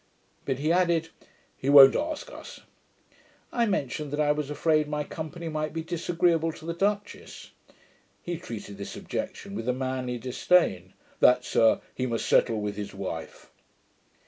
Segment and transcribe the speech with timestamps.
[0.45, 1.09] But, he added,
[1.55, 2.61] 'He won't ask us!'
[3.53, 7.51] I mentioned, that I was afraid my company might be disagreeable to the duchess.
[8.23, 12.95] He treated this objection with a manly disdain: 'THAT, sir, he must settle with his
[12.95, 13.51] wife.'